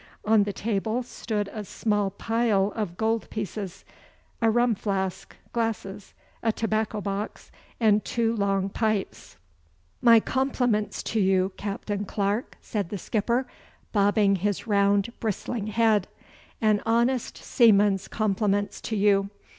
On 0.25 0.41
the 0.45 0.51
table 0.51 1.03
stood 1.03 1.47
a 1.53 1.63
small 1.63 2.09
pile 2.09 2.73
of 2.75 2.97
gold 2.97 3.29
pieces, 3.29 3.85
a 4.41 4.49
rum 4.49 4.73
flask, 4.73 5.35
glasses, 5.53 6.15
a 6.41 6.51
tobacco 6.51 7.01
box, 7.01 7.51
and 7.79 8.03
two 8.03 8.35
long 8.35 8.67
pipes. 8.69 9.37
'My 10.01 10.19
compliments 10.19 11.03
to 11.03 11.19
you, 11.19 11.51
Captain 11.55 12.03
Clarke,' 12.05 12.57
said 12.61 12.89
the 12.89 12.97
skipper, 12.97 13.45
bobbing 13.91 14.37
his 14.37 14.65
round 14.65 15.13
bristling 15.19 15.67
head. 15.67 16.07
'An 16.59 16.81
honest 16.83 17.37
seaman's 17.37 18.07
compliments 18.07 18.81
to 18.81 18.95
you. 18.95 19.29